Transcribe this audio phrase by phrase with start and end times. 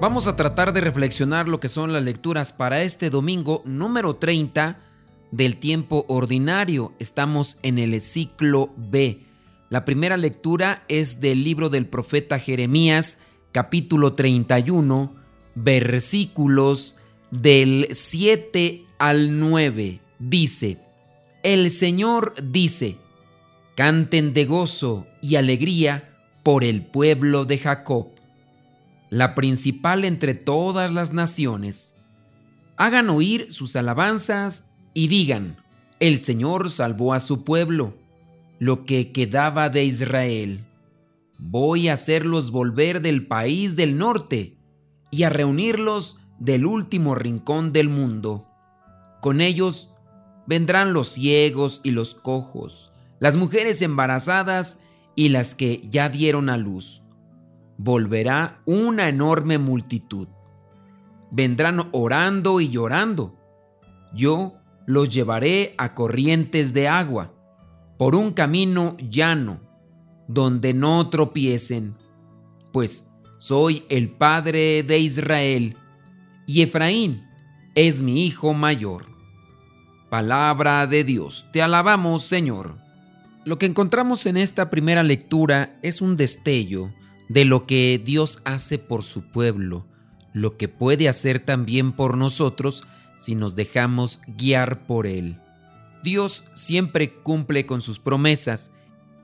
[0.00, 4.78] Vamos a tratar de reflexionar lo que son las lecturas para este domingo número 30
[5.30, 6.94] del tiempo ordinario.
[6.98, 9.18] Estamos en el ciclo B.
[9.68, 13.18] La primera lectura es del libro del profeta Jeremías,
[13.52, 15.14] capítulo 31,
[15.54, 16.96] versículos
[17.30, 20.00] del 7 al 9.
[20.18, 20.78] Dice,
[21.42, 22.96] el Señor dice,
[23.76, 28.19] canten de gozo y alegría por el pueblo de Jacob
[29.10, 31.96] la principal entre todas las naciones.
[32.76, 35.58] Hagan oír sus alabanzas y digan,
[35.98, 37.94] el Señor salvó a su pueblo,
[38.58, 40.64] lo que quedaba de Israel.
[41.38, 44.56] Voy a hacerlos volver del país del norte
[45.10, 48.46] y a reunirlos del último rincón del mundo.
[49.20, 49.90] Con ellos
[50.46, 54.78] vendrán los ciegos y los cojos, las mujeres embarazadas
[55.16, 57.00] y las que ya dieron a luz
[57.82, 60.28] volverá una enorme multitud.
[61.30, 63.38] Vendrán orando y llorando.
[64.14, 64.52] Yo
[64.86, 67.32] los llevaré a corrientes de agua,
[67.96, 69.60] por un camino llano,
[70.28, 71.94] donde no tropiecen,
[72.70, 75.76] pues soy el Padre de Israel,
[76.46, 77.24] y Efraín
[77.74, 79.06] es mi hijo mayor.
[80.10, 82.76] Palabra de Dios, te alabamos Señor.
[83.46, 86.90] Lo que encontramos en esta primera lectura es un destello
[87.30, 89.86] de lo que Dios hace por su pueblo,
[90.32, 92.82] lo que puede hacer también por nosotros
[93.20, 95.38] si nos dejamos guiar por Él.
[96.02, 98.72] Dios siempre cumple con sus promesas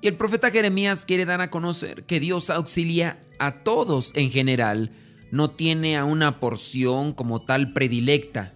[0.01, 4.93] y el profeta Jeremías quiere dar a conocer que Dios auxilia a todos en general,
[5.33, 8.55] no tiene a una porción como tal predilecta.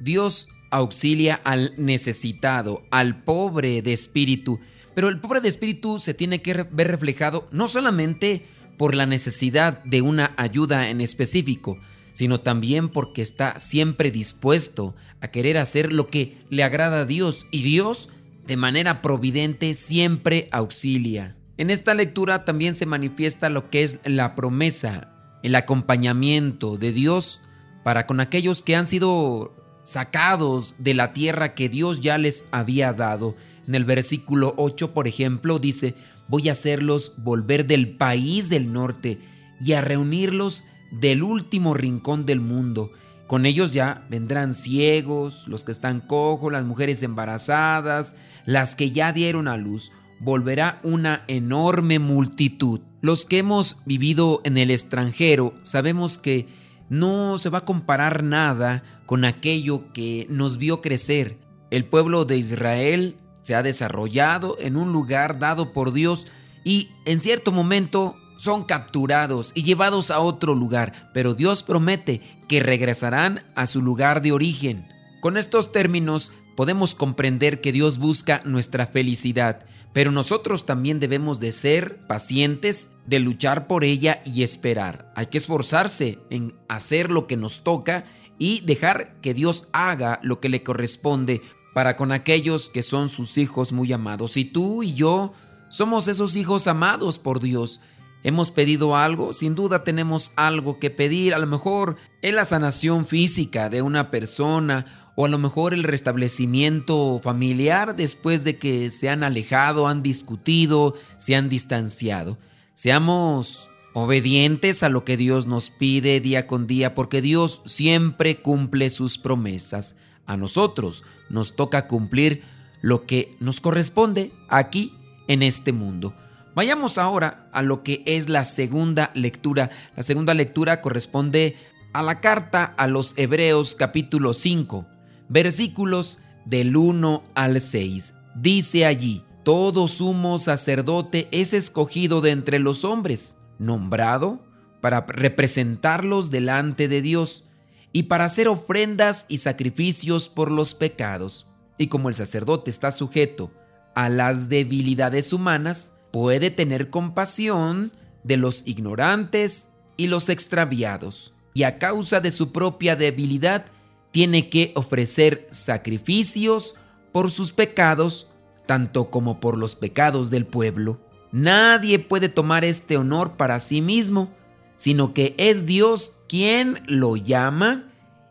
[0.00, 4.58] Dios auxilia al necesitado, al pobre de espíritu,
[4.96, 8.44] pero el pobre de espíritu se tiene que ver reflejado no solamente
[8.78, 11.78] por la necesidad de una ayuda en específico,
[12.12, 17.46] sino también porque está siempre dispuesto a querer hacer lo que le agrada a Dios
[17.50, 18.08] y Dios,
[18.46, 21.36] de manera providente, siempre auxilia.
[21.58, 25.10] En esta lectura también se manifiesta lo que es la promesa,
[25.42, 27.42] el acompañamiento de Dios
[27.82, 32.92] para con aquellos que han sido sacados de la tierra que Dios ya les había
[32.92, 33.34] dado.
[33.66, 35.94] En el versículo 8, por ejemplo, dice,
[36.28, 39.18] voy a hacerlos volver del país del norte
[39.60, 42.92] y a reunirlos del último rincón del mundo.
[43.26, 48.14] Con ellos ya vendrán ciegos, los que están cojos, las mujeres embarazadas,
[48.46, 49.92] las que ya dieron a luz.
[50.20, 52.80] Volverá una enorme multitud.
[53.00, 56.48] Los que hemos vivido en el extranjero sabemos que
[56.88, 61.36] no se va a comparar nada con aquello que nos vio crecer.
[61.70, 63.16] El pueblo de Israel
[63.48, 66.26] se ha desarrollado en un lugar dado por Dios
[66.64, 72.60] y en cierto momento son capturados y llevados a otro lugar, pero Dios promete que
[72.60, 74.86] regresarán a su lugar de origen.
[75.22, 81.52] Con estos términos podemos comprender que Dios busca nuestra felicidad, pero nosotros también debemos de
[81.52, 85.10] ser pacientes, de luchar por ella y esperar.
[85.16, 88.04] Hay que esforzarse en hacer lo que nos toca
[88.38, 91.40] y dejar que Dios haga lo que le corresponde
[91.74, 94.36] para con aquellos que son sus hijos muy amados.
[94.36, 95.32] Y tú y yo
[95.68, 97.80] somos esos hijos amados por Dios.
[98.24, 103.06] Hemos pedido algo, sin duda tenemos algo que pedir, a lo mejor es la sanación
[103.06, 109.08] física de una persona o a lo mejor el restablecimiento familiar después de que se
[109.08, 112.38] han alejado, han discutido, se han distanciado.
[112.74, 118.90] Seamos obedientes a lo que Dios nos pide día con día porque Dios siempre cumple
[118.90, 119.96] sus promesas.
[120.28, 122.44] A nosotros nos toca cumplir
[122.82, 124.94] lo que nos corresponde aquí
[125.26, 126.14] en este mundo.
[126.54, 129.70] Vayamos ahora a lo que es la segunda lectura.
[129.96, 131.56] La segunda lectura corresponde
[131.94, 134.86] a la carta a los Hebreos capítulo 5,
[135.30, 138.12] versículos del 1 al 6.
[138.36, 144.40] Dice allí, todo sumo sacerdote es escogido de entre los hombres, nombrado
[144.82, 147.47] para representarlos delante de Dios
[147.92, 151.46] y para hacer ofrendas y sacrificios por los pecados.
[151.78, 153.50] Y como el sacerdote está sujeto
[153.94, 157.92] a las debilidades humanas, puede tener compasión
[158.24, 163.66] de los ignorantes y los extraviados, y a causa de su propia debilidad,
[164.10, 166.76] tiene que ofrecer sacrificios
[167.12, 168.28] por sus pecados,
[168.66, 171.00] tanto como por los pecados del pueblo.
[171.32, 174.30] Nadie puede tomar este honor para sí mismo,
[174.76, 177.90] sino que es Dios quien lo llama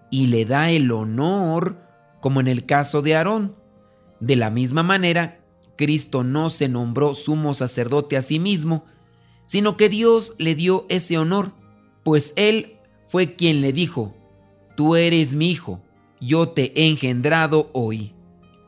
[0.10, 1.78] y le da el honor,
[2.22, 3.56] como en el caso de Aarón.
[4.20, 5.40] De la misma manera,
[5.76, 8.86] Cristo no se nombró sumo sacerdote a sí mismo,
[9.46, 11.52] sino que Dios le dio ese honor,
[12.04, 12.78] pues Él
[13.08, 14.14] fue quien le dijo,
[14.76, 15.82] Tú eres mi hijo,
[16.20, 18.14] yo te he engendrado hoy.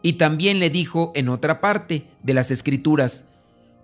[0.01, 3.29] Y también le dijo en otra parte de las Escrituras,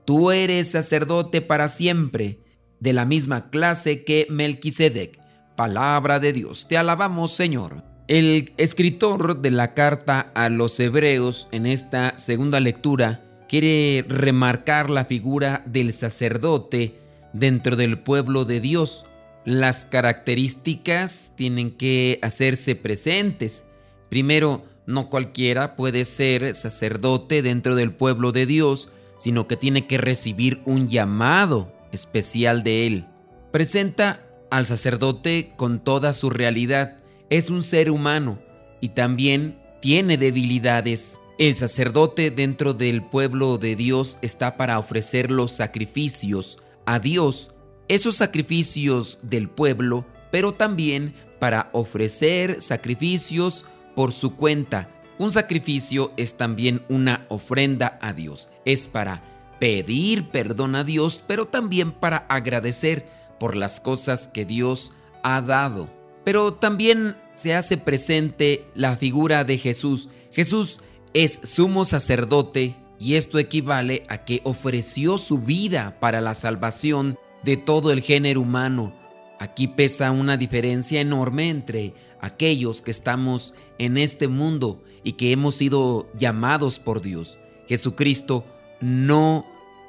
[0.06, 2.40] Tú eres sacerdote para siempre,
[2.80, 5.25] de la misma clase que Melquisedec.
[5.56, 7.82] Palabra de Dios, te alabamos Señor.
[8.10, 15.06] El escritor de la carta a los hebreos en esta segunda lectura quiere remarcar la
[15.06, 17.00] figura del sacerdote
[17.32, 19.06] dentro del pueblo de Dios.
[19.46, 23.64] Las características tienen que hacerse presentes.
[24.10, 30.00] Primero, no cualquiera puede ser sacerdote dentro del pueblo de Dios, sino que tiene que
[30.00, 33.06] recibir un llamado especial de él.
[33.54, 34.25] Presenta
[34.56, 36.96] al sacerdote con toda su realidad.
[37.30, 38.40] Es un ser humano
[38.80, 41.20] y también tiene debilidades.
[41.38, 47.52] El sacerdote dentro del pueblo de Dios está para ofrecer los sacrificios a Dios,
[47.90, 54.90] esos sacrificios del pueblo, pero también para ofrecer sacrificios por su cuenta.
[55.20, 58.50] Un sacrificio es también una ofrenda a Dios.
[58.64, 59.22] Es para
[59.60, 64.92] pedir perdón a Dios, pero también para agradecer por las cosas que Dios
[65.24, 65.90] ha dado.
[66.24, 70.10] Pero también se hace presente la figura de Jesús.
[70.32, 70.80] Jesús
[71.14, 77.58] es sumo sacerdote y esto equivale a que ofreció su vida para la salvación de
[77.58, 78.94] todo el género humano.
[79.40, 85.56] Aquí pesa una diferencia enorme entre aquellos que estamos en este mundo y que hemos
[85.56, 87.38] sido llamados por Dios.
[87.68, 88.46] Jesucristo
[88.82, 89.46] no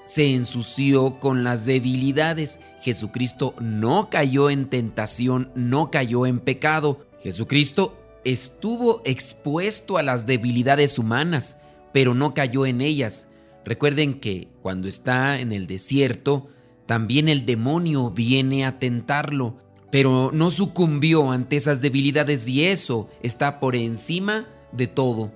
[0.07, 2.61] se ensució con las debilidades.
[2.81, 7.05] Jesucristo no cayó en tentación, no cayó en pecado.
[7.21, 11.59] Jesucristo estuvo expuesto a las debilidades humanas,
[11.93, 13.29] pero no cayó en ellas.
[13.65, 16.49] Recuerden que cuando está en el desierto,
[16.87, 19.59] también el demonio viene a tentarlo,
[19.91, 25.33] pero no sucumbió ante esas debilidades y eso está por encima de todo.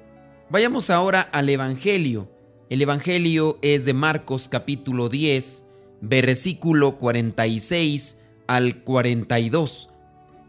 [0.49, 2.29] Vayamos ahora al Evangelio.
[2.71, 5.65] El Evangelio es de Marcos capítulo 10,
[6.03, 9.89] versículo 46 al 42.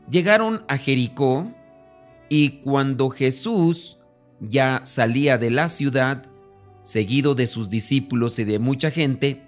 [0.07, 1.51] Llegaron a Jericó
[2.29, 3.97] y cuando Jesús
[4.39, 6.27] ya salía de la ciudad,
[6.83, 9.41] seguido de sus discípulos y de mucha gente,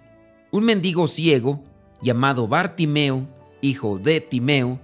[0.50, 1.64] un mendigo ciego
[2.02, 3.28] llamado Bartimeo,
[3.62, 4.80] hijo de Timeo,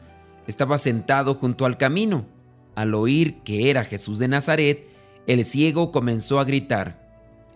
[0.46, 2.28] estaba sentado junto al camino.
[2.76, 4.88] Al oír que era Jesús de Nazaret,
[5.26, 7.09] el ciego comenzó a gritar,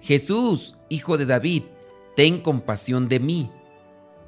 [0.04, 1.64] Jesús, hijo de David,
[2.18, 3.50] ten compasión de mí.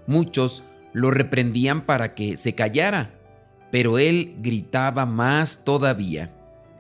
[0.08, 0.64] Muchos
[0.94, 3.20] lo reprendían para que se callara,
[3.72, 6.32] pero él gritaba más todavía,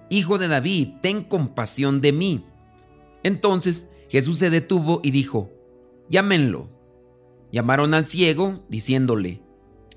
[0.07, 2.45] Hijo de David, ten compasión de mí.
[3.24, 5.51] Entonces Jesús se detuvo y dijo,
[6.09, 6.69] Llámenlo.
[7.51, 9.41] Llamaron al ciego, diciéndole,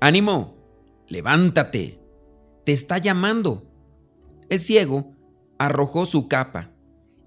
[0.01, 0.57] Ánimo,
[1.07, 1.99] levántate,
[2.65, 3.67] te está llamando.
[4.49, 5.13] El ciego
[5.59, 6.71] arrojó su capa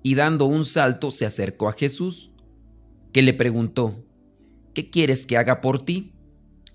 [0.03, 2.33] y dando un salto se acercó a Jesús,
[3.13, 4.05] que le preguntó,
[4.75, 6.13] ¿qué quieres que haga por ti?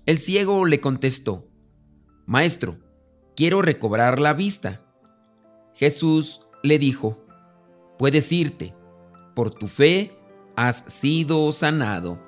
[0.06, 1.48] El ciego le contestó,
[2.26, 2.78] Maestro,
[3.36, 4.82] quiero recobrar la vista.
[5.74, 7.24] Jesús le dijo,
[7.98, 8.74] puedes irte,
[9.34, 10.16] por tu fe
[10.56, 12.18] has sido sanado.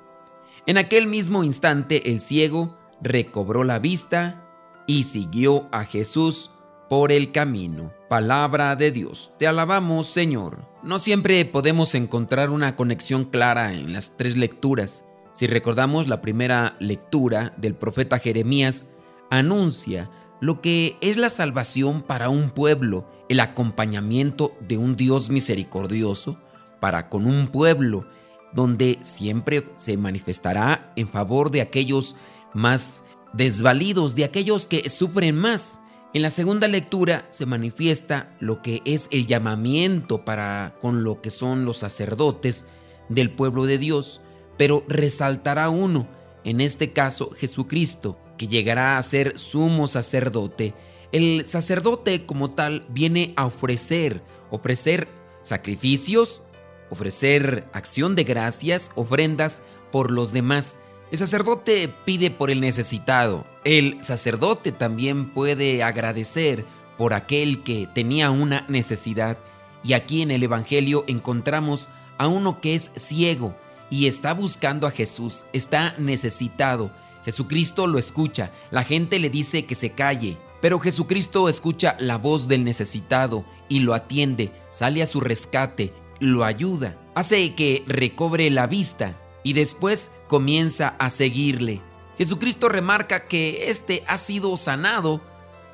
[0.65, 4.47] En aquel mismo instante el ciego recobró la vista
[4.87, 6.51] y siguió a Jesús
[6.89, 7.91] por el camino.
[8.09, 10.70] Palabra de Dios, te alabamos Señor.
[10.83, 15.05] No siempre podemos encontrar una conexión clara en las tres lecturas.
[15.31, 18.87] Si recordamos la primera lectura del profeta Jeremías,
[19.29, 20.09] anuncia
[20.41, 26.39] lo que es la salvación para un pueblo, el acompañamiento de un Dios misericordioso
[26.79, 28.07] para con un pueblo,
[28.51, 32.15] donde siempre se manifestará en favor de aquellos
[32.55, 35.79] más desvalidos, de aquellos que sufren más.
[36.13, 41.29] En la segunda lectura se manifiesta lo que es el llamamiento para con lo que
[41.29, 42.65] son los sacerdotes
[43.07, 44.19] del pueblo de Dios,
[44.57, 46.09] pero resaltará uno,
[46.43, 50.73] en este caso Jesucristo, que llegará a ser sumo sacerdote.
[51.13, 55.07] El sacerdote como tal viene a ofrecer, ofrecer
[55.43, 56.43] sacrificios,
[56.89, 59.61] ofrecer acción de gracias, ofrendas
[59.93, 60.75] por los demás.
[61.11, 63.45] El sacerdote pide por el necesitado.
[63.65, 66.65] El sacerdote también puede agradecer
[66.97, 69.37] por aquel que tenía una necesidad.
[69.83, 73.57] Y aquí en el Evangelio encontramos a uno que es ciego
[73.89, 76.93] y está buscando a Jesús, está necesitado.
[77.25, 82.47] Jesucristo lo escucha, la gente le dice que se calle, pero Jesucristo escucha la voz
[82.47, 88.65] del necesitado y lo atiende, sale a su rescate, lo ayuda, hace que recobre la
[88.65, 91.81] vista y después comienza a seguirle.
[92.17, 95.21] Jesucristo remarca que éste ha sido sanado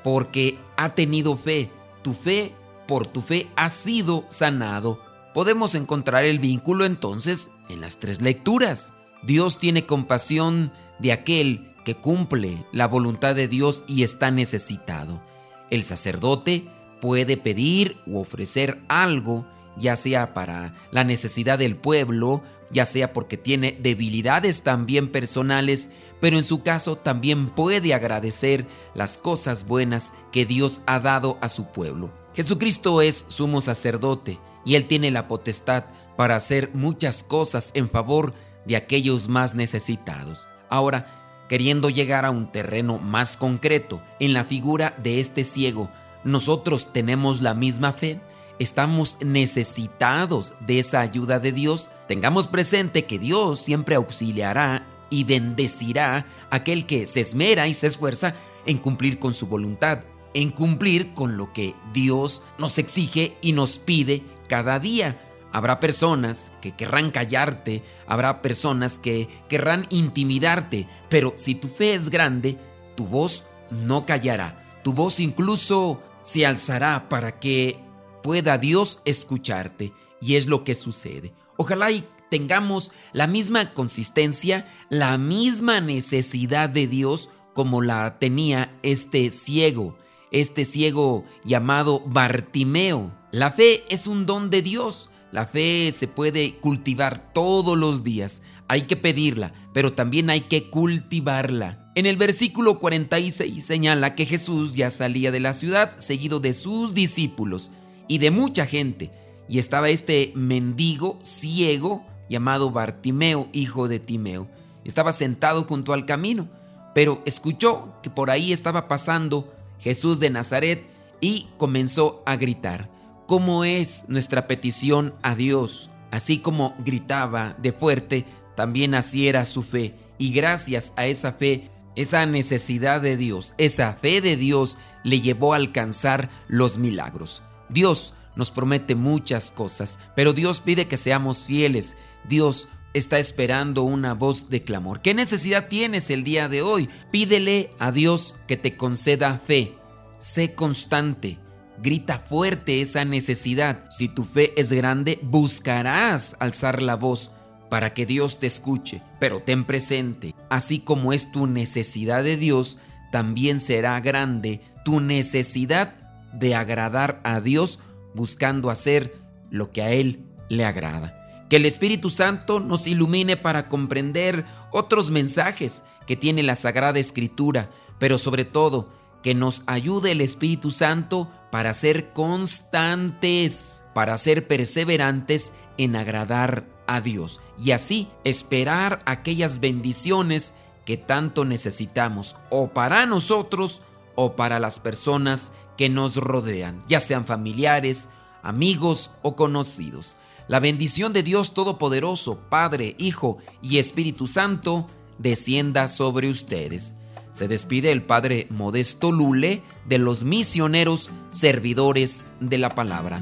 [0.04, 1.70] porque ha tenido fe.
[2.04, 2.54] Tu fe,
[2.88, 5.02] por tu fe, ha sido sanado.
[5.34, 8.94] Podemos encontrar el vínculo entonces en las tres lecturas.
[9.24, 15.22] Dios tiene compasión de aquel que cumple la voluntad de Dios y está necesitado.
[15.70, 16.66] El sacerdote
[17.02, 19.46] puede pedir u ofrecer algo,
[19.78, 26.38] ya sea para la necesidad del pueblo, ya sea porque tiene debilidades también personales, pero
[26.38, 31.72] en su caso también puede agradecer las cosas buenas que Dios ha dado a su
[31.72, 32.12] pueblo.
[32.34, 38.34] Jesucristo es sumo sacerdote y Él tiene la potestad para hacer muchas cosas en favor
[38.66, 40.48] de aquellos más necesitados.
[40.70, 45.90] Ahora, queriendo llegar a un terreno más concreto en la figura de este ciego,
[46.24, 48.20] nosotros tenemos la misma fe,
[48.60, 56.26] estamos necesitados de esa ayuda de Dios, tengamos presente que Dios siempre auxiliará y bendecirá
[56.50, 58.36] a aquel que se esmera y se esfuerza
[58.66, 60.02] en cumplir con su voluntad,
[60.34, 65.22] en cumplir con lo que Dios nos exige y nos pide cada día.
[65.54, 72.10] Habrá personas que querrán callarte, habrá personas que querrán intimidarte, pero si tu fe es
[72.10, 72.58] grande,
[72.96, 77.80] tu voz no callará, tu voz incluso se alzará para que
[78.28, 79.94] pueda Dios escucharte.
[80.20, 81.34] Y es lo que sucede.
[81.56, 81.88] Ojalá
[82.30, 89.98] tengamos la misma consistencia, la misma necesidad de Dios como la tenía este ciego,
[90.32, 93.14] este ciego llamado Bartimeo.
[93.32, 95.10] La fe es un don de Dios.
[95.32, 98.42] La fe se puede cultivar todos los días.
[98.68, 101.94] Hay que pedirla, pero también hay que cultivarla.
[101.96, 106.94] En el versículo 46 señala que Jesús ya salía de la ciudad seguido de sus
[106.94, 107.72] discípulos
[108.08, 109.12] y de mucha gente.
[109.50, 114.48] Y estaba este mendigo ciego llamado Bartimeo, hijo de Timeo.
[114.84, 116.50] Estaba sentado junto al camino,
[116.94, 120.86] pero escuchó que por ahí estaba pasando Jesús de Nazaret
[121.22, 122.90] y comenzó a gritar.
[123.28, 125.90] ¿Cómo es nuestra petición a Dios?
[126.12, 129.94] Así como gritaba de fuerte, también así era su fe.
[130.18, 135.54] Y gracias a esa fe, esa necesidad de Dios, esa fe de Dios le llevó
[135.54, 137.42] a alcanzar los milagros.
[137.70, 141.96] Dios nos promete muchas cosas, pero Dios pide que seamos fieles,
[142.28, 145.02] Dios está esperando una voz de clamor.
[145.02, 146.90] ¿Qué necesidad tienes el día de hoy?
[147.12, 149.76] Pídele a Dios que te conceda fe.
[150.20, 151.38] Sé constante.
[151.82, 153.86] Grita fuerte esa necesidad.
[153.90, 157.32] Si tu fe es grande, buscarás alzar la voz
[157.70, 159.02] para que Dios te escuche.
[159.20, 162.80] Pero ten presente, así como es tu necesidad de Dios,
[163.12, 166.07] también será grande tu necesidad
[166.40, 167.80] de agradar a Dios
[168.14, 169.16] buscando hacer
[169.50, 171.46] lo que a Él le agrada.
[171.50, 177.70] Que el Espíritu Santo nos ilumine para comprender otros mensajes que tiene la Sagrada Escritura,
[178.00, 178.90] pero sobre todo
[179.24, 187.02] que nos ayude el Espíritu Santo para ser constantes, para ser perseverantes en agradar a
[187.02, 190.54] Dios y así esperar aquellas bendiciones
[190.86, 193.82] que tanto necesitamos o para nosotros
[194.16, 198.10] o para las personas que nos rodean, ya sean familiares,
[198.44, 200.18] amigos o conocidos.
[200.48, 206.96] La bendición de Dios Todopoderoso, Padre, Hijo y Espíritu Santo, descienda sobre ustedes.
[207.34, 213.22] Se despide el Padre Modesto Lule de los misioneros servidores de la palabra.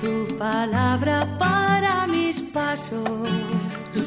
[0.00, 3.08] Tu palabra para mis pasos,